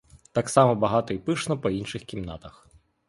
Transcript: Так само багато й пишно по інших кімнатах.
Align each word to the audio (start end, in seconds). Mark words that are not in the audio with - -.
Так 0.31 0.49
само 0.49 0.75
багато 0.75 1.13
й 1.13 1.17
пишно 1.17 1.59
по 1.59 1.69
інших 1.69 2.03
кімнатах. 2.05 2.67